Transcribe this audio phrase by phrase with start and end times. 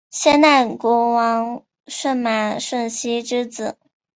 [0.09, 3.77] 先代国王舜马顺熙之子。